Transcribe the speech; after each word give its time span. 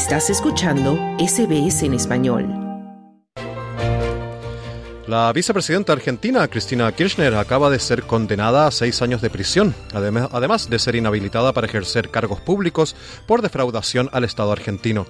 Estás 0.00 0.30
escuchando 0.30 0.96
SBS 1.18 1.82
en 1.82 1.92
español. 1.92 2.48
La 5.06 5.30
vicepresidenta 5.34 5.92
argentina, 5.92 6.48
Cristina 6.48 6.90
Kirchner, 6.90 7.34
acaba 7.34 7.68
de 7.68 7.78
ser 7.78 8.04
condenada 8.04 8.66
a 8.66 8.70
seis 8.70 9.02
años 9.02 9.20
de 9.20 9.28
prisión, 9.28 9.74
además 9.92 10.70
de 10.70 10.78
ser 10.78 10.94
inhabilitada 10.94 11.52
para 11.52 11.66
ejercer 11.66 12.08
cargos 12.08 12.40
públicos 12.40 12.96
por 13.26 13.42
defraudación 13.42 14.08
al 14.12 14.24
Estado 14.24 14.52
argentino. 14.52 15.06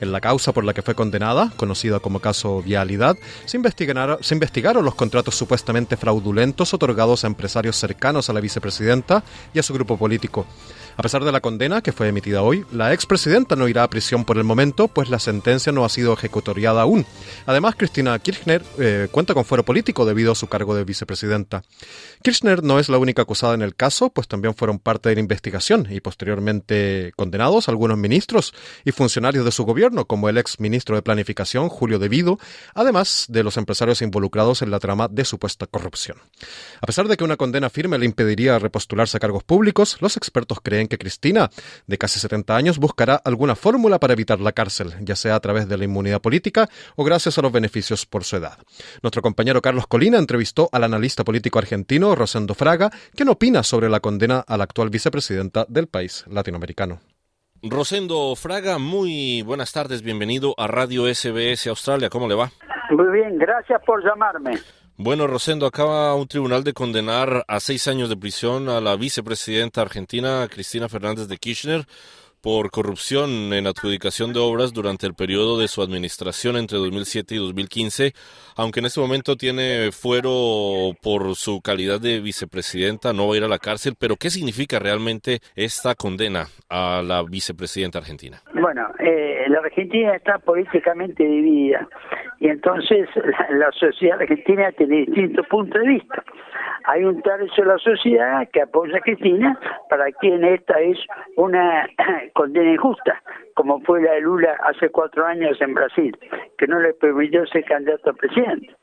En 0.00 0.10
la 0.10 0.20
causa 0.20 0.52
por 0.52 0.64
la 0.64 0.74
que 0.74 0.82
fue 0.82 0.96
condenada, 0.96 1.52
conocida 1.56 2.00
como 2.00 2.18
caso 2.18 2.62
Vialidad, 2.62 3.16
se 3.44 3.60
se 3.62 4.34
investigaron 4.34 4.84
los 4.84 4.96
contratos 4.96 5.36
supuestamente 5.36 5.96
fraudulentos 5.96 6.74
otorgados 6.74 7.22
a 7.22 7.28
empresarios 7.28 7.76
cercanos 7.76 8.28
a 8.28 8.32
la 8.32 8.40
vicepresidenta 8.40 9.22
y 9.54 9.60
a 9.60 9.62
su 9.62 9.72
grupo 9.72 9.96
político. 9.96 10.46
A 10.96 11.02
pesar 11.02 11.24
de 11.24 11.32
la 11.32 11.40
condena 11.40 11.80
que 11.80 11.92
fue 11.92 12.08
emitida 12.08 12.42
hoy, 12.42 12.64
la 12.72 12.92
expresidenta 12.92 13.56
no 13.56 13.68
irá 13.68 13.82
a 13.82 13.90
prisión 13.90 14.24
por 14.24 14.36
el 14.36 14.44
momento, 14.44 14.88
pues 14.88 15.08
la 15.08 15.18
sentencia 15.18 15.72
no 15.72 15.84
ha 15.84 15.88
sido 15.88 16.12
ejecutoriada 16.12 16.82
aún. 16.82 17.06
Además, 17.46 17.74
Cristina 17.76 18.18
Kirchner 18.18 18.62
eh, 18.78 19.08
cuenta 19.10 19.34
con 19.34 19.44
fuero 19.44 19.64
político 19.64 20.04
debido 20.04 20.32
a 20.32 20.34
su 20.34 20.48
cargo 20.48 20.74
de 20.74 20.84
vicepresidenta. 20.84 21.62
Kirchner 22.22 22.62
no 22.62 22.78
es 22.78 22.88
la 22.88 22.98
única 22.98 23.22
acusada 23.22 23.54
en 23.54 23.62
el 23.62 23.74
caso, 23.74 24.10
pues 24.10 24.28
también 24.28 24.54
fueron 24.54 24.78
parte 24.78 25.08
de 25.08 25.16
la 25.16 25.20
investigación 25.20 25.88
y 25.90 26.00
posteriormente 26.00 27.12
condenados 27.16 27.68
algunos 27.68 27.98
ministros 27.98 28.52
y 28.84 28.92
funcionarios 28.92 29.44
de 29.44 29.52
su 29.52 29.64
gobierno, 29.64 30.06
como 30.06 30.28
el 30.28 30.38
ex 30.38 30.60
ministro 30.60 30.96
de 30.96 31.02
Planificación, 31.02 31.68
Julio 31.68 31.98
De 31.98 32.08
Vido, 32.08 32.38
además 32.74 33.26
de 33.28 33.42
los 33.42 33.56
empresarios 33.56 34.02
involucrados 34.02 34.62
en 34.62 34.70
la 34.70 34.78
trama 34.78 35.08
de 35.08 35.24
supuesta 35.24 35.66
corrupción. 35.66 36.18
A 36.80 36.86
pesar 36.86 37.08
de 37.08 37.16
que 37.16 37.24
una 37.24 37.36
condena 37.36 37.70
firme 37.70 37.98
le 37.98 38.06
impediría 38.06 38.58
repostularse 38.58 39.16
a 39.16 39.20
cargos 39.20 39.44
públicos, 39.44 39.96
los 40.00 40.16
expertos 40.16 40.58
creen 40.62 40.81
que 40.88 40.98
Cristina, 40.98 41.50
de 41.86 41.98
casi 41.98 42.20
70 42.20 42.56
años, 42.56 42.78
buscará 42.78 43.16
alguna 43.16 43.54
fórmula 43.54 43.98
para 43.98 44.12
evitar 44.12 44.40
la 44.40 44.52
cárcel, 44.52 44.94
ya 45.00 45.16
sea 45.16 45.34
a 45.34 45.40
través 45.40 45.68
de 45.68 45.76
la 45.76 45.84
inmunidad 45.84 46.20
política 46.20 46.68
o 46.96 47.04
gracias 47.04 47.38
a 47.38 47.42
los 47.42 47.52
beneficios 47.52 48.06
por 48.06 48.24
su 48.24 48.36
edad. 48.36 48.58
Nuestro 49.02 49.22
compañero 49.22 49.62
Carlos 49.62 49.86
Colina 49.86 50.18
entrevistó 50.18 50.68
al 50.72 50.84
analista 50.84 51.24
político 51.24 51.58
argentino 51.58 52.14
Rosendo 52.14 52.54
Fraga, 52.54 52.90
quien 53.14 53.28
opina 53.28 53.62
sobre 53.62 53.88
la 53.88 54.00
condena 54.00 54.44
a 54.46 54.56
la 54.56 54.64
actual 54.64 54.90
vicepresidenta 54.90 55.66
del 55.68 55.88
país 55.88 56.24
latinoamericano. 56.28 57.00
Rosendo 57.62 58.34
Fraga, 58.34 58.78
muy 58.78 59.42
buenas 59.42 59.72
tardes, 59.72 60.02
bienvenido 60.02 60.54
a 60.58 60.66
Radio 60.66 61.04
SBS 61.12 61.68
Australia, 61.68 62.08
¿cómo 62.08 62.26
le 62.26 62.34
va? 62.34 62.50
Muy 62.90 63.08
bien, 63.12 63.38
gracias 63.38 63.80
por 63.86 64.04
llamarme. 64.04 64.58
Bueno, 64.98 65.26
Rosendo, 65.26 65.66
acaba 65.66 66.14
un 66.14 66.28
tribunal 66.28 66.64
de 66.64 66.74
condenar 66.74 67.44
a 67.48 67.60
seis 67.60 67.88
años 67.88 68.10
de 68.10 68.16
prisión 68.16 68.68
a 68.68 68.80
la 68.80 68.94
vicepresidenta 68.96 69.80
argentina 69.80 70.46
Cristina 70.50 70.88
Fernández 70.88 71.28
de 71.28 71.38
Kirchner 71.38 71.86
por 72.42 72.70
corrupción 72.70 73.52
en 73.52 73.66
adjudicación 73.66 74.32
de 74.32 74.40
obras 74.40 74.72
durante 74.72 75.06
el 75.06 75.14
periodo 75.14 75.58
de 75.58 75.68
su 75.68 75.80
administración 75.80 76.56
entre 76.56 76.76
2007 76.76 77.36
y 77.36 77.38
2015, 77.38 78.12
aunque 78.56 78.80
en 78.80 78.86
este 78.86 79.00
momento 79.00 79.36
tiene 79.36 79.92
fuero 79.92 80.92
por 81.00 81.36
su 81.36 81.62
calidad 81.62 82.00
de 82.00 82.20
vicepresidenta, 82.20 83.12
no 83.12 83.28
va 83.28 83.34
a 83.34 83.36
ir 83.38 83.44
a 83.44 83.48
la 83.48 83.58
cárcel, 83.58 83.94
pero 83.98 84.16
¿qué 84.16 84.28
significa 84.28 84.80
realmente 84.80 85.38
esta 85.54 85.94
condena 85.94 86.46
a 86.68 87.00
la 87.02 87.22
vicepresidenta 87.22 87.98
argentina? 87.98 88.42
Bueno, 88.60 88.88
eh, 88.98 89.44
la 89.48 89.60
Argentina 89.60 90.16
está 90.16 90.38
políticamente 90.38 91.22
dividida 91.24 91.88
y 92.42 92.48
entonces 92.48 93.08
la, 93.50 93.70
sociedad 93.70 94.20
argentina 94.20 94.72
tiene 94.72 95.06
distintos 95.06 95.46
puntos 95.46 95.80
de 95.80 95.88
vista. 95.88 96.24
Hay 96.84 97.04
un 97.04 97.22
tercio 97.22 97.62
de 97.62 97.70
la 97.70 97.78
sociedad 97.78 98.48
que 98.52 98.62
apoya 98.62 98.96
a 98.96 99.00
Cristina, 99.00 99.56
para 99.88 100.10
quien 100.10 100.42
esta 100.42 100.80
es 100.80 100.98
una 101.36 101.88
condena 102.34 102.72
injusta, 102.72 103.22
como 103.54 103.80
fue 103.82 104.02
la 104.02 104.14
de 104.14 104.22
Lula 104.22 104.56
hace 104.64 104.88
cuatro 104.88 105.24
años 105.24 105.56
en 105.60 105.72
Brasil, 105.72 106.18
que 106.58 106.66
no 106.66 106.80
le 106.80 106.94
permitió 106.94 107.46
ser 107.46 107.64
candidato 107.64 108.10
a 108.10 108.14
presidente. 108.14 108.74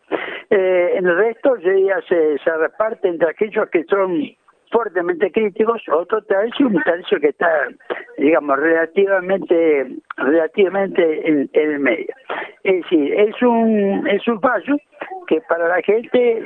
Eh, 0.49 0.93
en 0.95 1.05
el 1.05 1.17
resto, 1.17 1.57
ya 1.57 2.01
se, 2.07 2.37
se 2.37 2.57
reparte 2.57 3.09
entre 3.09 3.29
aquellos 3.29 3.69
que 3.69 3.83
son 3.83 4.23
fuertemente 4.71 5.31
críticos, 5.31 5.81
otro 5.91 6.21
tercio, 6.23 6.67
un 6.67 6.81
tercio 6.83 7.19
que 7.19 7.29
está, 7.29 7.49
digamos, 8.17 8.57
relativamente, 8.59 9.87
relativamente 10.17 11.27
en, 11.27 11.49
el 11.53 11.79
medio. 11.79 12.13
Es 12.63 12.83
decir, 12.83 13.13
es 13.13 13.41
un, 13.41 14.07
es 14.07 14.27
un 14.27 14.39
fallo 14.41 14.77
que 15.27 15.41
para 15.41 15.67
la 15.67 15.81
gente 15.81 16.43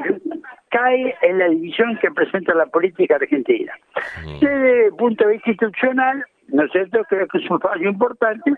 cae 0.69 1.15
en 1.21 1.39
la 1.39 1.49
división 1.49 1.97
que 1.99 2.11
presenta 2.11 2.53
la 2.53 2.65
política 2.65 3.15
argentina. 3.15 3.73
Desde 4.39 4.87
el 4.87 4.95
punto 4.95 5.25
de 5.25 5.33
vista 5.33 5.49
institucional, 5.49 6.25
¿no 6.47 6.63
es 6.63 6.71
cierto? 6.71 7.03
Creo 7.09 7.27
que 7.27 7.37
es 7.37 7.49
un 7.49 7.59
fallo 7.59 7.89
importante. 7.89 8.53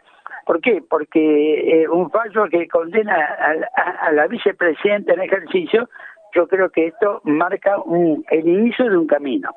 ¿Por 0.45 0.61
qué? 0.61 0.83
Porque 0.87 1.81
eh, 1.81 1.87
un 1.89 2.11
fallo 2.11 2.47
que 2.49 2.67
condena 2.67 3.15
a, 3.15 4.07
a 4.07 4.11
la 4.11 4.27
vicepresidenta 4.27 5.13
en 5.13 5.21
ejercicio 5.21 5.89
yo 6.35 6.47
creo 6.47 6.69
que 6.69 6.87
esto 6.87 7.21
marca 7.23 7.79
un, 7.79 8.25
el 8.29 8.47
inicio 8.47 8.89
de 8.89 8.97
un 8.97 9.07
camino 9.07 9.55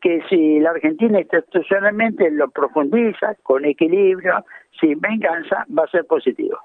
que 0.00 0.20
si 0.28 0.60
la 0.60 0.70
Argentina 0.70 1.20
institucionalmente 1.20 2.30
lo 2.30 2.48
profundiza 2.50 3.34
con 3.42 3.64
equilibrio, 3.64 4.44
sin 4.80 5.00
venganza, 5.00 5.66
va 5.76 5.84
a 5.84 5.90
ser 5.90 6.04
positivo. 6.04 6.58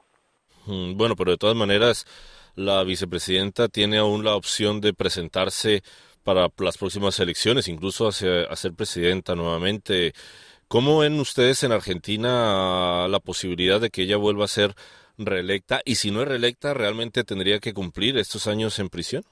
Mm, 0.68 0.96
bueno, 0.96 1.16
pero 1.16 1.32
de 1.32 1.38
todas 1.38 1.56
maneras, 1.56 2.06
la 2.56 2.84
vicepresidenta 2.84 3.68
tiene 3.68 3.98
aún 3.98 4.24
la 4.24 4.36
opción 4.36 4.82
de 4.82 4.94
presentarse 4.94 5.82
para 6.24 6.48
las 6.60 6.78
próximas 6.78 7.20
elecciones, 7.20 7.68
incluso 7.68 8.08
a 8.08 8.12
ser 8.12 8.74
presidenta 8.78 9.36
nuevamente. 9.36 10.14
¿Cómo 10.68 11.00
ven 11.00 11.20
ustedes 11.20 11.64
en 11.64 11.72
Argentina 11.72 13.08
la 13.10 13.20
posibilidad 13.20 13.82
de 13.82 13.90
que 13.90 14.04
ella 14.04 14.18
vuelva 14.18 14.46
a 14.46 14.48
ser 14.48 14.74
reelecta? 15.18 15.82
Y 15.86 15.96
si 15.96 16.12
no 16.12 16.22
es 16.22 16.28
reelecta, 16.28 16.74
¿realmente 16.74 17.24
tendría 17.24 17.60
que 17.60 17.74
cumplir 17.74 18.18
estos 18.18 18.48
años 18.48 18.80
en 18.80 18.90
prisión? 18.90 19.24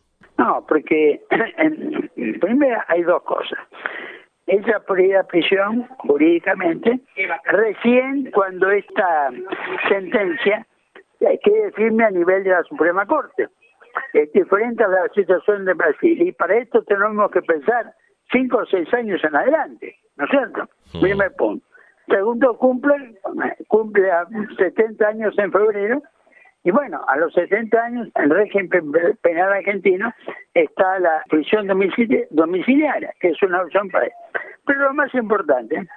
No, 0.41 0.65
porque 0.67 1.21
primero 2.41 2.81
hay 2.87 3.03
dos 3.03 3.21
cosas. 3.23 3.59
Ella 4.47 4.79
podría 4.79 5.07
ir 5.07 5.17
a 5.17 5.23
prisión 5.23 5.87
jurídicamente 5.99 6.99
recién 7.45 8.31
cuando 8.31 8.71
esta 8.71 9.29
sentencia 9.87 10.65
quede 11.19 11.71
firme 11.73 12.05
a 12.05 12.09
nivel 12.09 12.43
de 12.43 12.49
la 12.49 12.63
Suprema 12.63 13.05
Corte. 13.05 13.49
Es 14.13 14.31
diferente 14.33 14.83
a 14.83 14.87
la 14.87 15.07
situación 15.13 15.65
de 15.65 15.73
Brasil. 15.73 16.21
Y 16.21 16.31
para 16.31 16.57
esto 16.57 16.83
tenemos 16.83 17.29
que 17.31 17.43
pensar 17.43 17.93
cinco 18.31 18.57
o 18.57 18.65
seis 18.65 18.91
años 18.93 19.23
en 19.23 19.35
adelante, 19.35 19.95
¿no 20.17 20.25
es 20.25 20.31
cierto? 20.31 20.67
Mm. 20.93 21.01
Primer 21.01 21.35
punto. 21.35 21.65
Segundo, 22.07 22.57
cumple, 22.57 23.15
cumple 23.67 24.11
a 24.11 24.25
70 24.57 25.07
años 25.07 25.37
en 25.37 25.51
febrero 25.51 26.01
y 26.63 26.71
bueno, 26.71 27.01
a 27.07 27.17
los 27.17 27.33
70 27.33 27.83
años, 27.83 28.07
en 28.15 28.29
régimen 28.29 28.93
penal 29.21 29.53
argentino 29.53 30.13
está 30.53 30.99
la 30.99 31.23
prisión 31.27 31.67
domiciliaria, 31.67 33.13
que 33.19 33.29
es 33.29 33.41
una 33.41 33.63
opción 33.63 33.89
para 33.89 34.05
él. 34.05 34.11
Pero 34.65 34.81
lo 34.81 34.93
más 34.93 35.13
importante, 35.15 35.87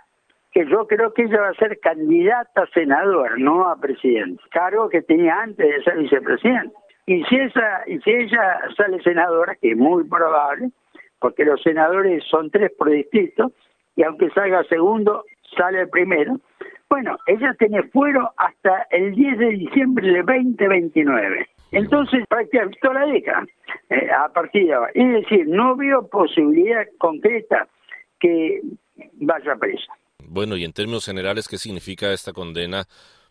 que 0.53 0.67
yo 0.67 0.87
creo 0.87 1.13
que 1.13 1.25
ella 1.25 1.41
va 1.41 1.49
a 1.49 1.55
ser 1.55 1.79
candidata 1.81 2.63
a 2.63 2.67
senadora, 2.69 3.35
no 3.37 3.69
a 3.69 3.77
presidente, 3.77 4.43
cargo 4.53 4.89
que 4.89 5.03
tenía 5.03 5.41
antes 5.41 5.69
de 5.69 5.83
ser 5.83 5.99
vicepresidente. 5.99 6.75
Y 7.07 7.23
si, 7.25 7.37
ella 7.37 8.61
sale 8.77 9.03
senadora, 9.03 9.57
que 9.57 9.73
es 9.73 9.77
muy 9.77 10.05
probable, 10.05 10.71
porque 11.19 11.45
los 11.45 11.61
senadores 11.63 12.25
son 12.31 12.51
tres 12.51 12.73
por 12.79 12.89
distrito, 12.89 13.53
y 13.97 14.03
aunque 14.03 14.31
salga 14.31 14.65
segundo, 14.65 15.25
sale 15.57 15.87
primero, 15.89 16.41
bueno, 16.89 17.17
ella 17.27 17.55
tiene 17.59 17.83
fuero 17.84 18.33
hasta 18.37 18.87
el 18.91 19.15
10 19.15 19.39
de 19.39 19.49
diciembre 19.50 20.06
de 20.06 20.22
2029. 20.22 21.49
Entonces, 21.72 22.25
prácticamente 22.28 22.78
toda 22.81 23.05
la 23.05 23.06
década 23.06 23.47
eh, 23.91 24.09
a 24.11 24.28
partir 24.28 24.67
de 24.67 24.75
ahora. 24.75 24.93
Es 24.94 25.12
decir, 25.12 25.49
no 25.49 25.77
veo 25.77 26.06
posibilidad 26.09 26.87
concreta 26.99 27.67
que 28.21 28.61
vaya 29.15 29.56
presa. 29.56 29.93
Bueno, 30.29 30.56
y 30.56 30.64
en 30.64 30.73
términos 30.73 31.05
generales, 31.05 31.49
¿qué 31.49 31.59
significa 31.59 32.12
esta 32.12 32.32
condena 32.32 32.85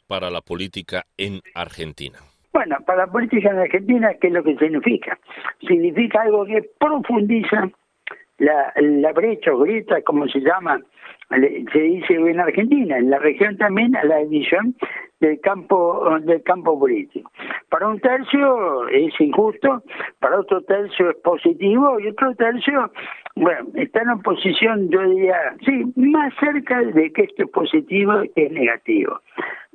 para 0.07 0.29
la 0.29 0.41
política 0.41 1.03
en 1.17 1.39
Argentina? 1.55 2.19
Bueno, 2.51 2.77
para 2.85 3.05
la 3.05 3.11
política 3.11 3.49
en 3.49 3.59
Argentina, 3.59 4.13
¿qué 4.21 4.27
es 4.27 4.33
lo 4.33 4.43
que 4.43 4.55
significa? 4.57 5.17
Significa 5.67 6.21
algo 6.21 6.45
que 6.45 6.69
profundiza 6.79 7.69
la, 8.37 9.11
brecha 9.13 9.53
o 9.53 9.59
grieta, 9.59 10.01
como 10.01 10.27
se 10.27 10.39
llama, 10.39 10.79
se 11.29 11.79
dice 11.79 12.13
en 12.13 12.39
Argentina, 12.39 12.97
en 12.97 13.09
la 13.09 13.19
región 13.19 13.57
también 13.57 13.95
a 13.95 14.03
la 14.03 14.17
división 14.17 14.75
del 15.19 15.39
campo 15.39 16.19
del 16.21 16.43
campo 16.43 16.77
político. 16.77 17.31
Para 17.69 17.87
un 17.87 17.99
tercio 17.99 18.87
es 18.89 19.13
injusto, 19.19 19.83
para 20.19 20.39
otro 20.39 20.61
tercio 20.63 21.11
es 21.11 21.17
positivo 21.17 21.99
y 21.99 22.07
otro 22.07 22.35
tercio, 22.35 22.91
bueno, 23.35 23.67
está 23.75 24.01
en 24.01 24.21
posición, 24.21 24.89
yo 24.89 25.01
diría, 25.09 25.55
sí, 25.65 25.85
más 25.95 26.33
cerca 26.39 26.81
de 26.81 27.11
que 27.13 27.23
esto 27.23 27.43
es 27.43 27.49
positivo 27.49 28.13
que 28.35 28.45
es 28.45 28.51
negativo. 28.51 29.21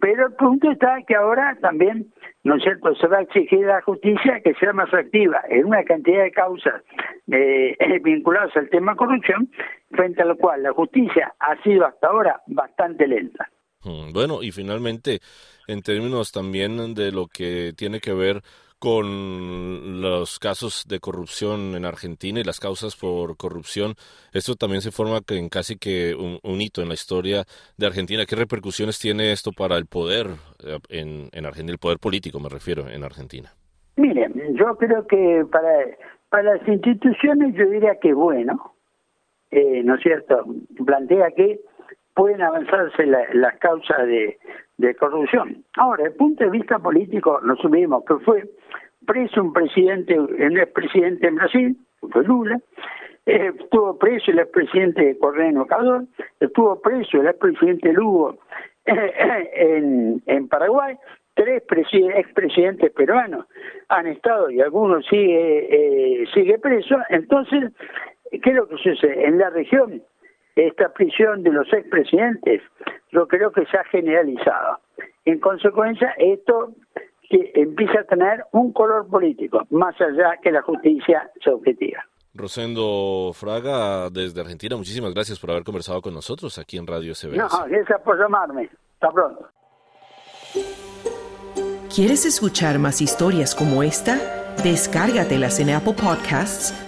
Pero 0.00 0.26
el 0.26 0.34
punto 0.34 0.70
está 0.70 1.02
que 1.06 1.16
ahora 1.16 1.56
también, 1.60 2.06
¿no 2.44 2.56
es 2.56 2.62
cierto?, 2.62 2.94
se 2.94 3.06
va 3.06 3.19
a 3.19 3.23
exigir 3.23 3.64
a 3.64 3.76
la 3.76 3.82
justicia 3.82 4.40
que 4.43 4.55
sea 4.55 4.73
más 4.73 4.93
activa 4.93 5.43
en 5.49 5.67
una 5.67 5.85
cantidad 5.85 6.23
de 6.23 6.32
causas 6.32 6.82
eh, 7.31 7.76
vinculadas 8.02 8.56
al 8.56 8.69
tema 8.70 8.96
corrupción, 8.96 9.50
frente 9.90 10.23
a 10.23 10.26
lo 10.26 10.37
cual 10.37 10.62
la 10.62 10.73
justicia 10.73 11.35
ha 11.38 11.61
sido 11.62 11.87
hasta 11.87 12.08
ahora 12.08 12.40
bastante 12.46 13.06
lenta. 13.06 13.50
Mm, 13.85 14.12
bueno, 14.12 14.43
y 14.43 14.50
finalmente, 14.50 15.20
en 15.67 15.82
términos 15.82 16.32
también 16.32 16.94
de 16.94 17.12
lo 17.12 17.26
que 17.26 17.73
tiene 17.76 18.00
que 18.00 18.12
ver 18.12 18.43
con 18.79 20.01
los 20.01 20.39
casos 20.39 20.85
de 20.89 21.01
corrupción 21.01 21.75
en 21.75 21.85
Argentina 21.85 22.41
y 22.41 22.45
las 22.45 22.61
causas 22.61 22.97
por 22.97 23.37
corrupción, 23.37 23.95
esto 24.33 24.55
también 24.55 24.83
se 24.83 24.91
forma 24.91 25.21
en 25.29 25.49
casi 25.49 25.77
que 25.77 26.15
un, 26.15 26.61
hito 26.61 26.83
en 26.83 26.89
la 26.89 26.95
historia 26.95 27.45
de 27.77 27.87
Argentina. 27.87 28.25
¿Qué 28.27 28.37
repercusiones 28.37 28.99
tiene 28.99 29.33
esto 29.33 29.51
para 29.53 29.77
el 29.77 29.87
poder 29.87 30.27
eh, 30.65 30.79
en, 30.89 31.29
en 31.33 31.47
Argentina, 31.47 31.73
el 31.73 31.79
poder 31.79 31.99
político 31.99 32.41
me 32.41 32.49
refiero, 32.49 32.89
en 32.89 33.05
Argentina? 33.05 33.51
Mire, 33.97 34.31
yo 34.53 34.77
creo 34.77 35.07
que 35.07 35.45
para, 35.51 35.85
para 36.29 36.57
las 36.57 36.69
instituciones 36.69 37.55
yo 37.57 37.69
diría 37.69 37.99
que 38.01 38.13
bueno, 38.13 38.75
eh, 39.51 39.83
¿no 39.83 39.97
es 39.97 40.03
cierto? 40.03 40.45
Plantea 40.85 41.31
que 41.33 41.61
pueden 42.19 42.43
avanzarse 42.43 43.06
las 43.06 43.59
causas 43.59 43.99
de, 44.09 44.94
corrupción. 44.97 45.65
Ahora, 45.76 46.03
desde 46.03 46.15
el 46.15 46.19
punto 46.19 46.44
de 46.44 46.50
vista 46.50 46.81
político, 46.81 47.41
nos 47.44 47.61
subimos 47.61 48.05
que 48.05 48.17
fue 48.25 48.43
preso 49.06 49.41
un 49.41 49.53
presidente, 49.53 50.19
un 50.19 50.59
expresidente 50.59 51.29
en 51.29 51.37
Brasil, 51.37 51.76
fue 52.11 52.25
Lula, 52.25 52.59
eh, 53.25 53.53
estuvo 53.56 53.97
preso 53.99 54.32
el 54.32 54.41
expresidente 54.41 55.17
Correno 55.19 55.65
Cador, 55.67 56.06
estuvo 56.41 56.81
preso 56.82 57.20
el 57.20 57.29
expresidente 57.29 57.93
Lugo 57.93 58.37
en, 58.85 60.20
en 60.26 60.49
Paraguay, 60.49 60.97
tres 61.35 61.62
expresidentes 62.17 62.91
peruanos 62.91 63.47
han 63.88 64.09
estado 64.09 64.50
y 64.50 64.61
algunos 64.61 65.06
sigue, 65.06 66.23
eh, 66.23 66.26
sigue 66.35 66.59
preso, 66.59 66.97
entonces, 67.11 67.73
¿qué 68.32 68.50
es 68.50 68.56
lo 68.56 68.67
que 68.67 68.76
sucede? 68.79 69.25
En 69.25 69.38
la 69.38 69.50
región 69.50 70.03
esta 70.66 70.93
prisión 70.93 71.43
de 71.43 71.50
los 71.50 71.72
expresidentes, 71.72 72.62
yo 73.12 73.26
creo 73.28 73.52
que 73.52 73.64
se 73.66 73.76
ha 73.76 73.84
generalizado. 73.84 74.78
En 75.25 75.38
consecuencia, 75.38 76.14
esto 76.19 76.72
que 77.28 77.52
empieza 77.55 78.00
a 78.00 78.05
tener 78.05 78.44
un 78.52 78.72
color 78.72 79.06
político, 79.06 79.66
más 79.70 79.94
allá 80.00 80.38
que 80.43 80.50
la 80.50 80.62
justicia 80.62 81.31
sea 81.43 81.55
objetiva. 81.55 82.05
Rosendo 82.34 83.32
Fraga, 83.34 84.10
desde 84.10 84.40
Argentina, 84.40 84.76
muchísimas 84.76 85.12
gracias 85.12 85.38
por 85.38 85.50
haber 85.50 85.64
conversado 85.64 86.00
con 86.00 86.14
nosotros 86.14 86.58
aquí 86.58 86.78
en 86.78 86.87
Radio 86.87 87.14
CBS. 87.14 87.37
No, 87.37 87.49
gracias 87.69 88.00
por 88.02 88.19
llamarme. 88.19 88.70
Hasta 88.94 89.10
pronto. 89.10 89.49
¿Quieres 91.94 92.26
escuchar 92.26 92.78
más 92.78 93.00
historias 93.00 93.55
como 93.55 93.82
esta? 93.82 94.55
Descárgatelas 94.62 95.58
en 95.60 95.70
Apple 95.70 95.94
Podcasts 95.94 96.88